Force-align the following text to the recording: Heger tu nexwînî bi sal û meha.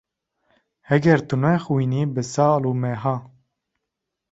Heger 0.89 1.19
tu 1.27 1.35
nexwînî 1.43 2.03
bi 2.13 2.23
sal 2.33 2.63
û 2.71 2.71
meha. 2.81 3.15